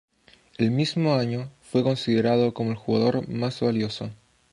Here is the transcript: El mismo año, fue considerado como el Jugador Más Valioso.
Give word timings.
El 0.57 0.71
mismo 0.71 1.13
año, 1.13 1.51
fue 1.61 1.83
considerado 1.83 2.55
como 2.55 2.71
el 2.71 2.75
Jugador 2.75 3.27
Más 3.27 3.59
Valioso. 3.59 4.09